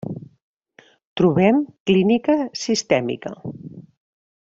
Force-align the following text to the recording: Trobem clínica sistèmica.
Trobem 1.21 1.61
clínica 1.91 2.39
sistèmica. 2.67 3.39